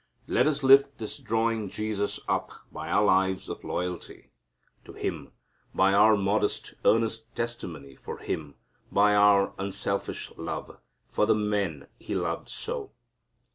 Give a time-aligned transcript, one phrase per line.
[0.25, 4.31] Let us lift this drawing Jesus up by our lives of loyalty
[4.83, 5.31] to Him,
[5.75, 8.55] by our modest, earnest testimony for Him,
[8.91, 12.93] by our unselfish love for the men He loved so.